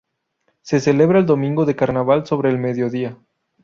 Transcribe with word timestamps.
Se 0.63 0.79
celebra 0.79 1.19
el 1.19 1.27
domingo 1.27 1.63
de 1.65 1.75
carnaval 1.75 2.25
sobre 2.25 2.49
el 2.49 2.57
mediodía. 2.57 3.19